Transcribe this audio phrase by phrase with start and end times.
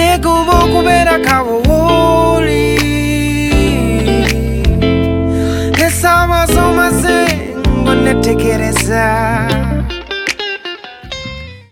[0.00, 1.44] 猫を込めな香
[2.46, 2.80] り
[5.76, 9.29] It's almost on my sing, but not take it aside.